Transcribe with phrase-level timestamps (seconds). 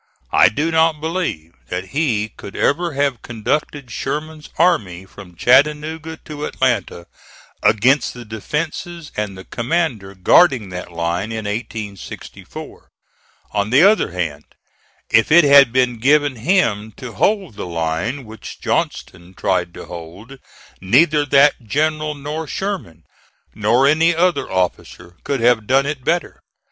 [0.31, 6.45] I do not believe that he could ever have conducted Sherman's army from Chattanooga to
[6.45, 7.05] Atlanta
[7.61, 12.89] against the defences and the commander guarding that line in 1864.
[13.51, 14.45] On the other hand,
[15.11, 20.39] if it had been given him to hold the line which Johnston tried to hold,
[20.81, 23.03] neither that general nor Sherman,
[23.53, 26.41] nor any other officer could have done it better.